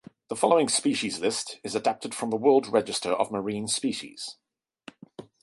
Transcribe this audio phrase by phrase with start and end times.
[0.29, 4.37] The following species list is adapted from the World Register of Marine Species.